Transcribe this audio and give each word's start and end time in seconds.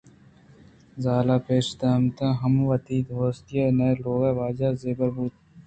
زالءَپسّہ 1.03 1.77
داتمن 2.01 2.33
ہم 2.41 2.53
وتی 2.69 2.97
دوستی 3.09 3.55
ئیں 3.61 3.95
لوگ 4.03 4.21
واجہءَزِبہر 4.37 5.09
بُوتاں 5.15 5.41